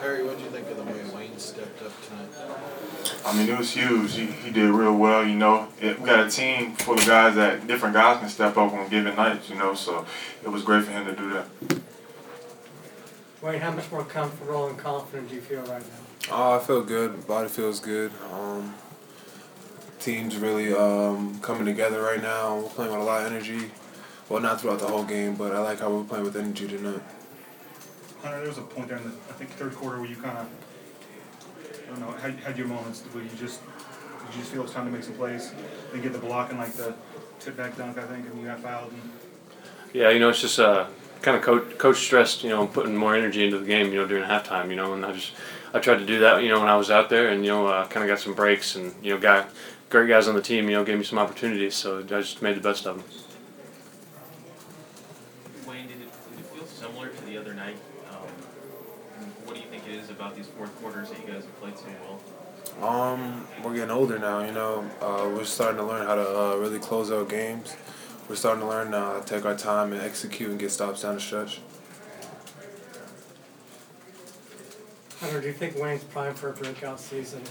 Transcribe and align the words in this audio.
Perry, 0.00 0.24
what 0.24 0.38
do 0.38 0.44
you 0.44 0.50
think 0.50 0.66
of 0.70 0.78
the 0.78 0.82
way 0.82 1.02
Wayne 1.14 1.38
stepped 1.38 1.82
up 1.82 1.92
tonight? 2.06 2.30
I 3.26 3.36
mean, 3.36 3.50
it 3.50 3.58
was 3.58 3.72
huge. 3.72 4.14
He, 4.14 4.24
he 4.26 4.50
did 4.50 4.70
real 4.70 4.96
well, 4.96 5.26
you 5.26 5.34
know. 5.34 5.68
It, 5.78 6.00
we 6.00 6.06
got 6.06 6.26
a 6.26 6.30
team 6.30 6.74
full 6.76 6.94
of 6.94 7.06
guys 7.06 7.34
that 7.34 7.66
different 7.66 7.94
guys 7.94 8.18
can 8.18 8.30
step 8.30 8.56
up 8.56 8.72
on 8.72 8.88
given 8.88 9.14
nights, 9.14 9.50
you 9.50 9.56
know, 9.56 9.74
so 9.74 10.06
it 10.42 10.48
was 10.48 10.62
great 10.62 10.84
for 10.84 10.92
him 10.92 11.04
to 11.04 11.14
do 11.14 11.30
that. 11.34 11.80
Wayne, 13.42 13.60
how 13.60 13.72
much 13.72 13.90
more 13.90 14.04
comfortable 14.04 14.68
and 14.68 14.78
confident 14.78 15.28
do 15.28 15.34
you 15.34 15.42
feel 15.42 15.60
right 15.64 15.82
now? 15.82 16.32
Oh, 16.32 16.56
I 16.56 16.58
feel 16.60 16.82
good. 16.82 17.26
Body 17.26 17.50
feels 17.50 17.78
good. 17.78 18.10
Um, 18.32 18.74
team's 19.98 20.38
really 20.38 20.72
um, 20.74 21.38
coming 21.40 21.66
together 21.66 22.00
right 22.00 22.22
now. 22.22 22.56
We're 22.56 22.68
playing 22.70 22.92
with 22.92 23.00
a 23.00 23.04
lot 23.04 23.26
of 23.26 23.32
energy. 23.32 23.70
Well, 24.30 24.40
not 24.40 24.62
throughout 24.62 24.78
the 24.78 24.86
whole 24.86 25.04
game, 25.04 25.34
but 25.34 25.52
I 25.52 25.58
like 25.58 25.80
how 25.80 25.90
we're 25.90 26.04
playing 26.04 26.24
with 26.24 26.36
energy 26.36 26.68
tonight. 26.68 27.02
Hunter, 28.22 28.38
there 28.38 28.48
was 28.48 28.58
a 28.58 28.62
point 28.62 28.88
there 28.88 28.98
in 28.98 29.04
the, 29.04 29.10
I 29.10 29.32
think, 29.32 29.50
third 29.50 29.74
quarter 29.74 30.00
where 30.00 30.08
you 30.08 30.16
kind 30.16 30.38
of, 30.38 30.48
I 31.86 31.90
don't 31.90 32.00
know, 32.00 32.12
had, 32.12 32.34
had 32.36 32.58
your 32.58 32.66
moments 32.66 33.02
where 33.12 33.24
you 33.24 33.30
just, 33.38 33.60
did 34.26 34.34
you 34.34 34.40
just 34.40 34.52
feel 34.52 34.62
it's 34.62 34.72
time 34.72 34.86
to 34.86 34.92
make 34.92 35.02
some 35.02 35.14
plays? 35.14 35.52
and 35.92 36.02
get 36.02 36.12
the 36.12 36.18
block 36.18 36.50
and 36.50 36.58
like 36.58 36.72
the 36.72 36.94
tip 37.38 37.56
back 37.56 37.76
dunk, 37.76 37.98
I 37.98 38.02
think, 38.02 38.26
and 38.26 38.40
you 38.40 38.46
got 38.46 38.60
fouled. 38.60 38.92
And 38.92 39.10
Yeah, 39.92 40.10
you 40.10 40.18
know, 40.18 40.28
it's 40.28 40.40
just 40.40 40.58
uh, 40.58 40.86
kind 41.22 41.36
of 41.36 41.42
coach, 41.42 41.78
coach 41.78 41.98
stressed, 41.98 42.44
you 42.44 42.50
know, 42.50 42.66
putting 42.66 42.96
more 42.96 43.14
energy 43.14 43.44
into 43.44 43.58
the 43.58 43.66
game, 43.66 43.92
you 43.92 43.96
know, 44.00 44.06
during 44.06 44.24
halftime, 44.24 44.70
you 44.70 44.76
know, 44.76 44.94
and 44.94 45.04
I 45.04 45.12
just, 45.12 45.32
I 45.72 45.78
tried 45.78 45.98
to 45.98 46.06
do 46.06 46.20
that, 46.20 46.42
you 46.42 46.48
know, 46.48 46.60
when 46.60 46.68
I 46.68 46.76
was 46.76 46.90
out 46.90 47.10
there 47.10 47.28
and, 47.28 47.44
you 47.44 47.50
know, 47.50 47.66
uh, 47.66 47.86
kind 47.86 48.04
of 48.04 48.08
got 48.08 48.20
some 48.22 48.34
breaks 48.34 48.76
and, 48.76 48.94
you 49.02 49.14
know, 49.14 49.20
got 49.20 49.50
great 49.88 50.08
guys 50.08 50.28
on 50.28 50.34
the 50.34 50.42
team, 50.42 50.68
you 50.68 50.76
know, 50.76 50.84
gave 50.84 50.98
me 50.98 51.04
some 51.04 51.18
opportunities, 51.18 51.74
so 51.74 51.98
I 51.98 52.02
just 52.02 52.42
made 52.42 52.56
the 52.56 52.60
best 52.60 52.86
of 52.86 52.96
them. 52.96 53.04
Wayne, 55.66 55.86
did 55.86 56.00
it, 56.00 56.08
did 56.30 56.40
it 56.40 56.46
feel 56.46 56.66
similar 56.66 57.08
to 57.08 57.24
the 57.24 57.36
other 57.38 57.54
night? 57.54 57.76
Um, 58.10 58.28
and 59.18 59.26
what 59.44 59.54
do 59.54 59.60
you 59.60 59.66
think 59.68 59.84
it 59.88 59.94
is 59.94 60.09
about 60.20 60.36
these 60.36 60.48
fourth 60.48 60.74
quarters 60.82 61.08
that 61.08 61.18
you 61.18 61.32
guys 61.32 61.44
have 61.44 61.60
played 61.60 61.78
so 61.78 61.86
well? 62.78 62.88
Um, 62.88 63.46
we're 63.64 63.74
getting 63.74 63.90
older 63.90 64.18
now, 64.18 64.44
you 64.44 64.52
know. 64.52 64.84
Uh, 65.00 65.30
we're 65.34 65.44
starting 65.44 65.78
to 65.78 65.84
learn 65.84 66.06
how 66.06 66.14
to 66.14 66.38
uh, 66.38 66.56
really 66.56 66.78
close 66.78 67.10
out 67.10 67.30
games. 67.30 67.74
We're 68.28 68.36
starting 68.36 68.60
to 68.60 68.68
learn 68.68 68.92
uh, 68.92 69.22
take 69.22 69.46
our 69.46 69.56
time 69.56 69.92
and 69.92 70.02
execute 70.02 70.50
and 70.50 70.58
get 70.58 70.70
stops 70.70 71.02
down 71.02 71.14
the 71.14 71.20
stretch. 71.20 71.62
Hunter, 75.20 75.40
do 75.40 75.46
you 75.46 75.52
think 75.52 75.76
Wayne's 75.76 76.04
primed 76.04 76.38
for 76.38 76.50
a 76.50 76.52
breakout 76.52 77.00
season? 77.00 77.42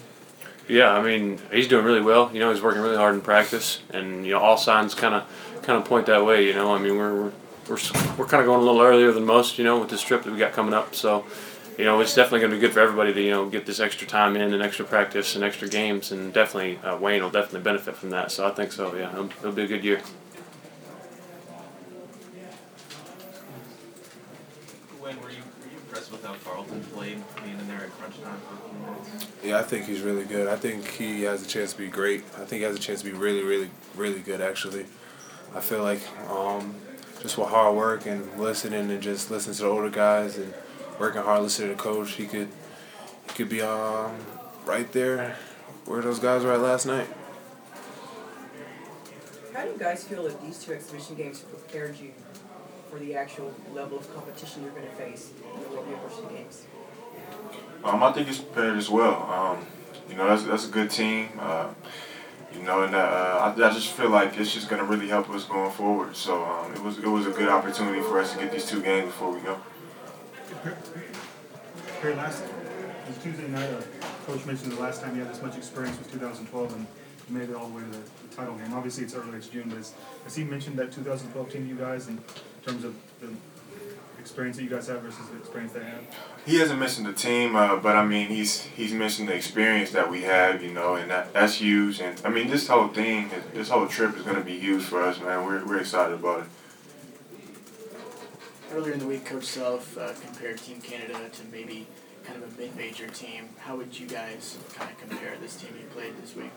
Yeah, 0.67 0.91
I 0.91 1.01
mean, 1.01 1.39
he's 1.51 1.67
doing 1.67 1.83
really 1.83 2.01
well. 2.01 2.29
You 2.31 2.39
know, 2.39 2.51
he's 2.51 2.61
working 2.61 2.81
really 2.81 2.97
hard 2.97 3.15
in 3.15 3.21
practice, 3.21 3.81
and 3.91 4.25
you 4.25 4.33
know, 4.33 4.39
all 4.39 4.57
signs 4.57 4.93
kind 4.93 5.15
of 5.15 5.61
kind 5.63 5.81
of 5.81 5.85
point 5.85 6.05
that 6.05 6.23
way. 6.23 6.45
You 6.45 6.53
know, 6.53 6.73
I 6.73 6.77
mean, 6.77 6.97
we're 6.97 7.15
we're 7.15 7.31
we're, 7.67 7.77
we're 8.17 8.25
kind 8.25 8.41
of 8.41 8.45
going 8.45 8.61
a 8.61 8.63
little 8.63 8.81
earlier 8.81 9.11
than 9.11 9.25
most. 9.25 9.57
You 9.57 9.63
know, 9.63 9.79
with 9.79 9.89
this 9.89 10.03
trip 10.03 10.23
that 10.23 10.31
we 10.31 10.37
got 10.37 10.53
coming 10.53 10.75
up, 10.75 10.93
so. 10.93 11.25
You 11.79 11.85
know, 11.85 12.01
it's 12.01 12.13
definitely 12.13 12.41
going 12.41 12.51
to 12.51 12.57
be 12.57 12.59
good 12.59 12.73
for 12.73 12.81
everybody 12.81 13.13
to 13.13 13.21
you 13.21 13.31
know 13.31 13.49
get 13.49 13.65
this 13.65 13.79
extra 13.79 14.05
time 14.05 14.35
in 14.35 14.53
and 14.53 14.61
extra 14.61 14.83
practice 14.83 15.35
and 15.35 15.45
extra 15.45 15.69
games, 15.69 16.11
and 16.11 16.33
definitely 16.33 16.77
uh, 16.79 16.97
Wayne 16.97 17.23
will 17.23 17.29
definitely 17.29 17.61
benefit 17.61 17.95
from 17.95 18.09
that. 18.09 18.33
So 18.33 18.45
I 18.45 18.51
think 18.51 18.73
so. 18.73 18.93
Yeah, 18.93 19.13
it'll, 19.13 19.27
it'll 19.27 19.53
be 19.53 19.63
a 19.63 19.67
good 19.67 19.85
year. 19.85 20.01
Wayne, 25.01 25.21
were 25.21 25.29
you, 25.29 25.37
were 25.37 25.71
you 25.71 25.77
impressed 25.77 26.11
with 26.11 26.21
how 26.25 26.33
Carlton 26.43 26.81
played, 26.93 27.23
being 27.45 27.57
in 27.57 27.67
there 27.69 27.77
at 27.77 27.91
crunch 27.91 28.21
time 28.23 28.37
for 28.41 28.55
a 28.55 28.69
few 28.69 28.79
minutes? 28.85 29.27
Yeah, 29.41 29.59
I 29.59 29.63
think 29.63 29.85
he's 29.85 30.01
really 30.01 30.25
good. 30.25 30.49
I 30.49 30.57
think 30.57 30.85
he 30.85 31.21
has 31.21 31.45
a 31.45 31.47
chance 31.47 31.71
to 31.71 31.77
be 31.77 31.87
great. 31.87 32.25
I 32.35 32.43
think 32.43 32.59
he 32.59 32.63
has 32.63 32.75
a 32.75 32.79
chance 32.79 33.03
to 33.03 33.05
be 33.09 33.17
really, 33.17 33.41
really, 33.41 33.69
really 33.95 34.19
good. 34.19 34.41
Actually, 34.41 34.85
I 35.55 35.61
feel 35.61 35.81
like 35.81 36.01
um, 36.29 36.75
just 37.21 37.37
with 37.37 37.47
hard 37.47 37.77
work 37.77 38.05
and 38.05 38.37
listening 38.37 38.91
and 38.91 39.01
just 39.01 39.31
listening 39.31 39.55
to 39.55 39.61
the 39.61 39.69
older 39.69 39.89
guys 39.89 40.35
and 40.35 40.53
working 40.99 41.21
hard, 41.21 41.41
listening 41.41 41.69
to 41.69 41.75
the 41.75 41.81
coach, 41.81 42.11
he 42.11 42.25
could 42.25 42.49
he 43.27 43.33
could 43.33 43.49
be 43.49 43.61
um, 43.61 44.15
right 44.65 44.91
there 44.91 45.37
where 45.85 46.01
those 46.01 46.19
guys 46.19 46.43
were 46.43 46.53
at 46.53 46.59
last 46.59 46.85
night. 46.85 47.07
How 49.53 49.63
do 49.63 49.71
you 49.71 49.77
guys 49.77 50.03
feel 50.03 50.23
that 50.23 50.41
these 50.41 50.63
two 50.63 50.73
exhibition 50.73 51.15
games 51.15 51.39
prepared 51.39 51.97
you 51.99 52.11
for 52.89 52.99
the 52.99 53.15
actual 53.15 53.53
level 53.73 53.97
of 53.97 54.13
competition 54.13 54.63
you're 54.63 54.71
going 54.71 54.85
to 54.85 54.93
face 54.93 55.31
in 55.55 55.63
the 55.63 55.69
World 55.69 55.87
University 55.87 56.27
Games? 56.35 56.65
Um, 57.83 58.03
I 58.03 58.11
think 58.11 58.27
he's 58.27 58.39
prepared 58.39 58.77
as 58.77 58.89
well. 58.89 59.23
Um, 59.23 59.65
you 60.09 60.15
know, 60.15 60.27
that's 60.27 60.43
that's 60.43 60.67
a 60.67 60.71
good 60.71 60.91
team. 60.91 61.29
Uh, 61.39 61.69
you 62.53 62.63
know, 62.63 62.83
and 62.83 62.95
uh, 62.95 63.53
I, 63.57 63.67
I 63.67 63.73
just 63.73 63.91
feel 63.91 64.09
like 64.09 64.37
it's 64.37 64.53
just 64.53 64.69
going 64.69 64.81
to 64.81 64.87
really 64.87 65.07
help 65.07 65.29
us 65.29 65.45
going 65.45 65.71
forward. 65.71 66.15
So 66.15 66.43
um, 66.43 66.73
it 66.73 66.81
was 66.81 66.97
it 66.97 67.07
was 67.07 67.25
a 67.25 67.31
good 67.31 67.49
opportunity 67.49 68.01
for 68.01 68.19
us 68.19 68.33
to 68.33 68.39
get 68.39 68.51
these 68.51 68.65
two 68.65 68.81
games 68.81 69.05
before 69.05 69.31
we 69.31 69.39
go. 69.41 69.59
Here 70.61 72.15
last, 72.15 72.43
Tuesday 73.23 73.47
night, 73.47 73.69
uh, 73.69 73.81
coach 74.25 74.45
mentioned 74.45 74.73
the 74.73 74.81
last 74.81 75.01
time 75.01 75.15
you 75.15 75.23
had 75.23 75.33
this 75.33 75.41
much 75.41 75.55
experience 75.55 75.97
was 75.97 76.07
2012 76.07 76.73
and 76.73 76.85
you 77.29 77.37
made 77.37 77.49
it 77.49 77.55
all 77.55 77.69
the 77.69 77.75
way 77.75 77.81
to 77.81 77.89
the, 77.89 78.35
title 78.35 78.55
game. 78.55 78.73
Obviously, 78.73 79.03
it's 79.05 79.15
early, 79.15 79.37
it's 79.37 79.47
June, 79.47 79.69
but 79.69 79.77
has 80.23 80.35
he 80.35 80.43
mentioned 80.43 80.77
that 80.77 80.91
2012 80.91 81.49
team 81.49 81.63
to 81.63 81.69
you 81.69 81.75
guys 81.75 82.07
in 82.09 82.19
terms 82.65 82.83
of 82.83 82.95
the 83.21 83.29
experience 84.19 84.57
that 84.57 84.63
you 84.63 84.69
guys 84.69 84.87
have 84.87 85.01
versus 85.01 85.27
the 85.29 85.37
experience 85.37 85.71
they 85.71 85.83
have? 85.83 86.01
He 86.45 86.59
hasn't 86.59 86.79
mentioned 86.79 87.07
the 87.07 87.13
team, 87.13 87.55
uh, 87.55 87.77
but 87.77 87.95
I 87.95 88.05
mean 88.05 88.27
he's 88.27 88.61
he's 88.61 88.93
mentioned 88.93 89.29
the 89.29 89.33
experience 89.33 89.91
that 89.91 90.11
we 90.11 90.21
have, 90.21 90.61
you 90.61 90.71
know, 90.71 90.95
and 90.95 91.09
that 91.09 91.33
that's 91.33 91.55
huge. 91.55 91.99
And 92.01 92.21
I 92.23 92.29
mean 92.29 92.49
this 92.49 92.67
whole 92.67 92.89
thing, 92.89 93.29
this 93.53 93.69
whole 93.69 93.87
trip 93.87 94.15
is 94.17 94.23
going 94.23 94.37
to 94.37 94.43
be 94.43 94.59
huge 94.59 94.83
for 94.83 95.01
us, 95.03 95.19
man. 95.19 95.45
We're 95.45 95.65
we're 95.65 95.79
excited 95.79 96.13
about 96.13 96.41
it. 96.41 96.45
Earlier 98.71 98.93
in 98.93 98.99
the 98.99 99.07
week, 99.07 99.25
Coach 99.25 99.45
Self 99.45 99.97
uh, 99.97 100.13
compared 100.21 100.59
Team 100.59 100.79
Canada 100.79 101.27
to 101.27 101.43
maybe 101.51 101.87
kind 102.23 102.41
of 102.41 102.53
a 102.53 102.61
mid-major 102.61 103.07
team. 103.07 103.49
How 103.57 103.75
would 103.75 103.97
you 103.99 104.05
guys 104.05 104.59
kind 104.75 104.91
of 104.91 104.97
compare 104.99 105.33
this 105.41 105.55
team 105.55 105.71
you 105.75 105.87
played 105.87 106.13
this 106.21 106.35
week? 106.35 106.51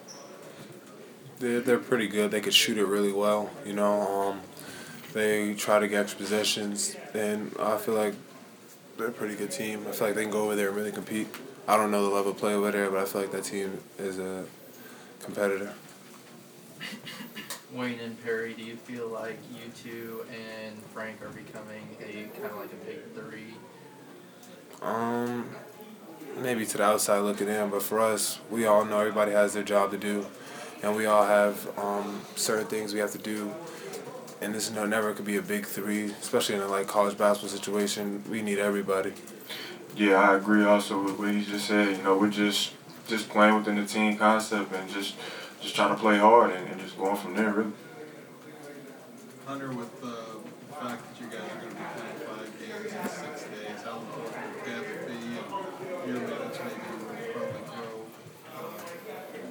They're, 1.38 1.60
they're 1.60 1.78
pretty 1.78 2.08
good. 2.08 2.30
They 2.30 2.42
could 2.42 2.52
shoot 2.52 2.76
it 2.76 2.84
really 2.84 3.12
well. 3.12 3.50
You 3.64 3.72
know, 3.72 4.02
um, 4.02 4.40
they 5.14 5.54
try 5.54 5.78
to 5.78 5.88
get 5.88 6.00
extra 6.00 6.18
possessions, 6.18 6.96
and 7.14 7.50
I 7.58 7.78
feel 7.78 7.94
like 7.94 8.14
they're 8.98 9.08
a 9.08 9.12
pretty 9.12 9.34
good 9.34 9.50
team. 9.50 9.86
I 9.88 9.92
feel 9.92 10.08
like 10.08 10.16
they 10.16 10.22
can 10.22 10.32
go 10.32 10.44
over 10.44 10.54
there 10.54 10.68
and 10.68 10.76
really 10.76 10.92
compete. 10.92 11.28
I 11.66 11.78
don't 11.78 11.90
know 11.90 12.02
the 12.02 12.14
level 12.14 12.32
of 12.32 12.36
play 12.36 12.52
over 12.52 12.70
there, 12.70 12.90
but 12.90 13.00
I 13.00 13.04
feel 13.06 13.22
like 13.22 13.32
that 13.32 13.44
team 13.44 13.78
is 13.98 14.18
a 14.18 14.44
competitor. 15.20 15.72
Wayne 17.74 17.98
and 18.00 18.22
Perry, 18.22 18.52
do 18.52 18.62
you 18.62 18.76
feel 18.76 19.08
like 19.08 19.38
you 19.50 19.70
two 19.82 20.24
and 20.30 20.76
Frank 20.92 21.22
are 21.22 21.30
becoming 21.30 21.96
a 22.00 22.28
kind 22.38 22.50
of 22.50 22.56
like 22.56 22.72
a 22.72 22.84
big 22.84 22.98
three? 23.14 23.54
Um, 24.82 25.48
maybe 26.38 26.66
to 26.66 26.76
the 26.76 26.82
outside 26.82 27.20
looking 27.20 27.48
in, 27.48 27.70
but 27.70 27.82
for 27.82 28.00
us, 28.00 28.40
we 28.50 28.66
all 28.66 28.84
know 28.84 28.98
everybody 28.98 29.32
has 29.32 29.54
their 29.54 29.62
job 29.62 29.90
to 29.92 29.98
do, 29.98 30.26
and 30.82 30.96
we 30.96 31.06
all 31.06 31.24
have 31.24 31.66
um, 31.78 32.20
certain 32.36 32.66
things 32.66 32.92
we 32.92 33.00
have 33.00 33.12
to 33.12 33.18
do. 33.18 33.52
And 34.42 34.54
this 34.54 34.70
no, 34.70 34.84
never 34.84 35.14
could 35.14 35.24
be 35.24 35.36
a 35.36 35.42
big 35.42 35.64
three, 35.64 36.06
especially 36.06 36.56
in 36.56 36.62
a 36.62 36.68
like 36.68 36.88
college 36.88 37.16
basketball 37.16 37.56
situation. 37.56 38.22
We 38.28 38.42
need 38.42 38.58
everybody. 38.58 39.14
Yeah, 39.96 40.16
I 40.16 40.36
agree. 40.36 40.64
Also 40.64 41.02
with 41.02 41.18
what 41.18 41.30
he 41.30 41.44
just 41.44 41.68
said, 41.68 41.96
you 41.96 42.02
know, 42.02 42.18
we're 42.18 42.28
just 42.28 42.72
just 43.06 43.28
playing 43.28 43.54
within 43.56 43.76
the 43.76 43.86
team 43.86 44.16
concept 44.16 44.72
and 44.72 44.90
just 44.90 45.14
just 45.62 45.74
trying 45.76 45.94
to 45.94 46.00
play 46.00 46.18
hard 46.18 46.50
and, 46.50 46.68
and 46.68 46.80
just 46.80 46.98
going 46.98 47.16
from 47.16 47.34
there, 47.34 47.52
really. 47.52 47.72
Hunter, 49.46 49.70
with 49.70 49.92
uh, 50.02 50.06
the 50.68 50.74
fact 50.74 51.02
that 51.08 51.20
you 51.20 51.26
guys 51.26 51.48
are 51.50 51.60
going 51.60 51.70
to 51.70 51.76
be 51.76 51.82
playing 51.94 52.18
five 52.26 52.50
games 52.58 52.92
in 52.92 53.08
six 53.08 53.44
days, 53.44 53.82
how 53.84 53.98
important 54.00 54.54
would 54.54 54.64
that 54.66 55.06
be? 55.06 55.12
And 55.12 56.08
your 56.08 56.20
minutes 56.20 56.58
maybe 56.58 56.80
will 56.90 57.06
probably 57.32 57.62
grow 57.70 58.06
uh, 58.54 58.72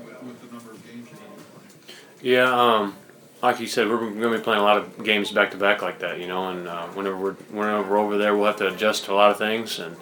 with, 0.06 0.24
with 0.24 0.42
the 0.42 0.56
number 0.56 0.72
of 0.72 0.86
games 0.86 1.10
you're 1.10 1.20
going 1.20 1.32
to 1.32 1.38
be 1.38 1.44
playing. 1.52 1.98
Yeah, 2.22 2.52
um, 2.54 2.96
like 3.42 3.60
you 3.60 3.68
said, 3.68 3.90
we're 3.90 3.98
going 3.98 4.20
to 4.20 4.38
be 4.38 4.44
playing 4.44 4.62
a 4.62 4.64
lot 4.64 4.78
of 4.78 5.04
games 5.04 5.32
back 5.32 5.52
to 5.52 5.58
back 5.58 5.82
like 5.82 6.00
that, 6.00 6.20
you 6.20 6.28
know. 6.28 6.50
And 6.50 6.68
uh, 6.68 6.88
whenever 6.90 7.18
we're 7.18 7.34
whenever 7.34 7.90
we're 7.90 7.98
over 7.98 8.18
there, 8.18 8.36
we'll 8.36 8.48
have 8.48 8.58
to 8.58 8.68
adjust 8.68 9.06
to 9.06 9.14
a 9.14 9.16
lot 9.16 9.32
of 9.32 9.38
things, 9.38 9.80
and 9.80 9.96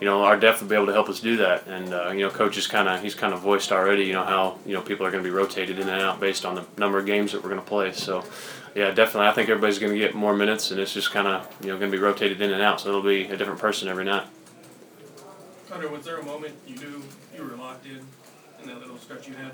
you 0.00 0.06
know, 0.06 0.22
our 0.22 0.36
depth 0.36 0.60
will 0.60 0.68
be 0.68 0.74
able 0.74 0.86
to 0.86 0.92
help 0.92 1.08
us 1.08 1.20
do 1.20 1.36
that. 1.38 1.66
And 1.66 1.92
uh, 1.92 2.10
you 2.10 2.20
know, 2.20 2.30
coach 2.30 2.56
is 2.56 2.66
kind 2.66 2.88
of 2.88 3.02
he's 3.02 3.14
kind 3.14 3.32
of 3.32 3.40
voiced 3.40 3.72
already, 3.72 4.04
you 4.04 4.12
know, 4.12 4.24
how 4.24 4.58
you 4.66 4.74
know 4.74 4.82
people 4.82 5.06
are 5.06 5.10
going 5.10 5.22
to 5.22 5.28
be 5.28 5.34
rotated 5.34 5.78
in 5.78 5.88
and 5.88 6.02
out 6.02 6.20
based 6.20 6.44
on 6.44 6.54
the 6.54 6.64
number 6.76 6.98
of 6.98 7.06
games 7.06 7.32
that 7.32 7.42
we're 7.42 7.50
going 7.50 7.60
to 7.60 7.66
play. 7.66 7.92
So, 7.92 8.24
yeah, 8.74 8.90
definitely, 8.90 9.28
I 9.28 9.32
think 9.32 9.48
everybody's 9.48 9.78
going 9.78 9.92
to 9.92 9.98
get 9.98 10.14
more 10.14 10.34
minutes, 10.36 10.70
and 10.70 10.80
it's 10.80 10.92
just 10.92 11.10
kind 11.12 11.26
of 11.28 11.48
you 11.60 11.68
know 11.68 11.78
going 11.78 11.90
to 11.90 11.96
be 11.96 12.02
rotated 12.02 12.40
in 12.40 12.52
and 12.52 12.62
out. 12.62 12.80
So 12.80 12.88
it'll 12.88 13.02
be 13.02 13.24
a 13.24 13.36
different 13.36 13.60
person 13.60 13.88
every 13.88 14.04
night. 14.04 14.26
Hunter, 15.70 15.88
was 15.88 16.04
there 16.04 16.18
a 16.18 16.24
moment 16.24 16.54
you 16.66 16.76
knew 16.76 17.02
you 17.34 17.42
were 17.42 17.56
locked 17.56 17.86
in 17.86 18.00
in 18.62 18.68
that 18.68 18.78
little 18.80 18.98
stretch 18.98 19.26
you 19.28 19.34
had? 19.34 19.52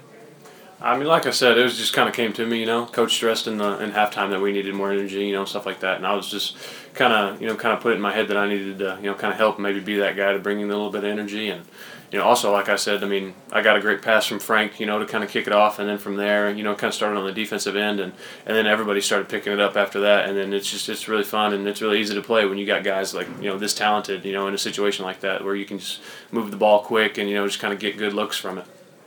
I 0.83 0.97
mean, 0.97 1.07
like 1.07 1.27
I 1.27 1.31
said, 1.31 1.59
it 1.59 1.63
was 1.63 1.77
just 1.77 1.93
kind 1.93 2.09
of 2.09 2.15
came 2.15 2.33
to 2.33 2.47
me, 2.47 2.61
you 2.61 2.67
know. 2.67 2.87
Coach 2.87 3.13
stressed 3.13 3.47
in 3.47 3.59
the 3.59 3.79
in 3.81 3.93
halftime 3.93 4.31
that 4.31 4.41
we 4.41 4.51
needed 4.51 4.75
more 4.75 4.91
energy, 4.91 5.27
you 5.27 5.33
know, 5.33 5.45
stuff 5.45 5.67
like 5.67 5.81
that, 5.81 5.99
and 5.99 6.07
I 6.07 6.15
was 6.15 6.31
just 6.31 6.57
kind 6.95 7.13
of, 7.13 7.41
you 7.41 7.47
know, 7.47 7.55
kind 7.55 7.75
of 7.75 7.81
put 7.81 7.93
it 7.93 7.97
in 7.97 8.01
my 8.01 8.13
head 8.13 8.29
that 8.29 8.39
I 8.39 8.49
needed 8.49 8.79
to, 8.79 8.99
you 9.03 9.11
know, 9.11 9.15
kind 9.15 9.31
of 9.31 9.39
help, 9.39 9.59
maybe 9.59 9.81
be 9.81 9.97
that 9.99 10.17
guy 10.17 10.33
to 10.33 10.39
bring 10.39 10.59
in 10.59 10.71
a 10.71 10.73
little 10.73 10.91
bit 10.91 11.05
of 11.05 11.11
energy, 11.11 11.51
and 11.51 11.67
you 12.11 12.19
know, 12.19 12.25
also 12.25 12.51
like 12.51 12.71
I 12.71 12.77
said, 12.77 13.05
I 13.05 13.07
mean, 13.07 13.35
I 13.53 13.61
got 13.61 13.77
a 13.77 13.81
great 13.81 14.01
pass 14.01 14.25
from 14.25 14.41
Frank, 14.41 14.81
you 14.81 14.87
know, 14.87 14.99
to 14.99 15.05
kind 15.05 15.23
of 15.23 15.29
kick 15.29 15.47
it 15.47 15.53
off, 15.53 15.79
and 15.79 15.87
then 15.87 15.99
from 15.99 16.17
there, 16.17 16.51
you 16.51 16.65
know, 16.65 16.75
kind 16.75 16.89
of 16.89 16.95
started 16.95 17.19
on 17.19 17.27
the 17.27 17.33
defensive 17.33 17.77
end, 17.77 18.01
and 18.01 18.15
and 18.47 18.57
then 18.57 18.67
everybody 18.67 19.03
started 19.03 19.29
picking 19.29 19.53
it 19.53 19.61
up 19.61 19.77
after 19.77 20.01
that, 20.01 20.31
and 20.31 20.37
then 20.37 20.55
it's 20.55 20.71
just 20.71 20.89
it's 20.89 21.09
really 21.09 21.25
fun 21.25 21.53
and 21.53 21.69
it's 21.69 21.83
really 21.83 22.01
easy 22.01 22.15
to 22.15 22.23
play 22.23 22.47
when 22.47 22.57
you 22.57 22.65
got 22.65 22.85
guys 22.85 23.13
like 23.13 23.29
you 23.39 23.51
know 23.51 23.59
this 23.59 23.75
talented, 23.75 24.25
you 24.25 24.33
know, 24.33 24.49
in 24.49 24.55
a 24.55 24.59
situation 24.59 25.05
like 25.05 25.21
that 25.21 25.45
where 25.45 25.55
you 25.55 25.67
can 25.67 25.79
just 25.79 26.01
move 26.33 26.51
the 26.51 26.57
ball 26.57 26.81
quick 26.81 27.19
and 27.19 27.29
you 27.29 27.35
know 27.35 27.47
just 27.47 27.61
kind 27.61 27.75
of 27.75 27.79
get 27.79 27.99
good 27.99 28.15
looks 28.15 28.39
from 28.39 28.57
it. 28.57 28.65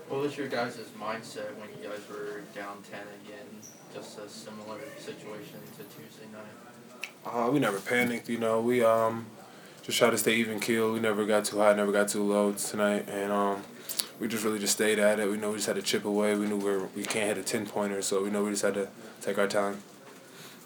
What 0.10 0.22
was 0.22 0.38
your 0.38 0.48
guys' 0.48 0.78
mindset 1.00 1.56
when 1.58 1.70
you 1.70 1.90
guys 1.90 2.02
were 2.10 2.42
down 2.54 2.84
ten 2.90 3.02
again? 3.26 3.46
Just 3.94 4.20
a 4.20 4.30
similar 4.30 4.80
situation 4.98 5.60
to 5.78 5.84
Tuesday 5.84 6.26
night. 6.32 6.44
Uh, 7.26 7.50
we 7.52 7.60
never 7.60 7.80
panicked, 7.80 8.30
you 8.30 8.38
know. 8.38 8.62
We 8.62 8.84
um 8.84 9.26
just 9.82 9.98
tried 9.98 10.12
to 10.12 10.18
stay 10.18 10.36
even 10.36 10.60
keel. 10.60 10.94
We 10.94 11.00
never 11.00 11.26
got 11.26 11.46
too 11.46 11.60
high, 11.60 11.74
never 11.74 11.92
got 11.92 12.10
too 12.10 12.24
low 12.24 12.52
tonight, 12.54 13.08
and 13.10 13.32
um 13.32 13.64
we 14.20 14.28
just 14.28 14.44
really 14.44 14.60
just 14.60 14.74
stayed 14.74 15.00
at 15.00 15.20
it. 15.20 15.30
We 15.30 15.38
know 15.38 15.50
we 15.50 15.56
just 15.56 15.68
had 15.68 15.76
to 15.76 15.82
chip 15.82 16.06
away. 16.06 16.36
We 16.36 16.46
knew 16.48 16.58
we 16.58 16.72
were, 16.72 16.88
we 16.96 17.04
can't 17.04 17.28
hit 17.28 17.38
a 17.38 17.44
ten 17.44 17.66
pointer, 17.66 18.02
so 18.02 18.24
we 18.24 18.30
know 18.30 18.44
we 18.44 18.52
just 18.52 18.64
had 18.64 18.76
to 18.76 18.88
take 19.22 19.38
our 19.38 19.48
time. 19.48 19.82